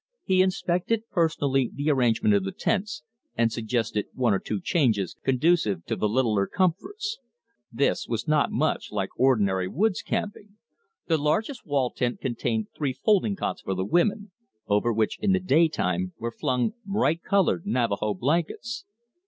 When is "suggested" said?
3.51-4.07